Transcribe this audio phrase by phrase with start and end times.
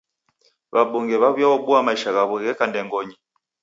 [0.73, 3.15] W'abunge w'aw'iaobua maisha ghaw'o gheka ndengonyi.